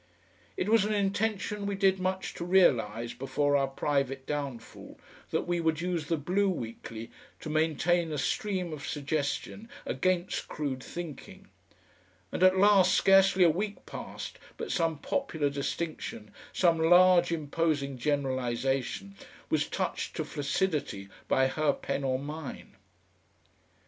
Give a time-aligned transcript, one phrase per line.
[0.57, 5.59] It was an intention we did much to realise before our private downfall, that we
[5.61, 11.49] would use the BLUE WEEKLY to maintain a stream of suggestion against crude thinking,
[12.31, 19.13] and at last scarcely a week passed but some popular distinction, some large imposing generalisation,
[19.51, 22.75] was touched to flaccidity by her pen or mine....